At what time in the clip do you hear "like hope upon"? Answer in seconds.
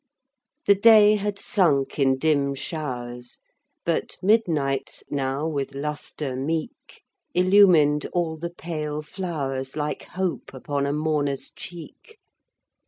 9.75-10.87